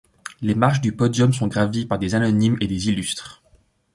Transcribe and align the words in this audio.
Les 0.41 0.55
marches 0.55 0.81
du 0.81 0.93
podium 0.93 1.31
sont 1.31 1.45
gravies 1.47 1.85
par 1.85 1.99
des 1.99 2.15
anonymes 2.15 2.57
et 2.59 2.65
des 2.65 2.87
illustres. 2.89 3.43